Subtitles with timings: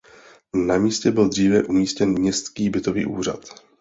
[0.67, 3.45] Na místě byl dříve umístěn Městský bytový úřad.